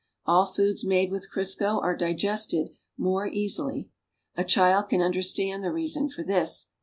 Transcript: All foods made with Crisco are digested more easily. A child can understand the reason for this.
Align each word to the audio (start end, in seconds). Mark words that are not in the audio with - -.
All 0.25 0.47
foods 0.47 0.83
made 0.83 1.11
with 1.11 1.29
Crisco 1.31 1.79
are 1.79 1.95
digested 1.95 2.71
more 2.97 3.27
easily. 3.27 3.91
A 4.35 4.43
child 4.43 4.89
can 4.89 4.99
understand 4.99 5.63
the 5.63 5.71
reason 5.71 6.09
for 6.09 6.23
this. 6.23 6.69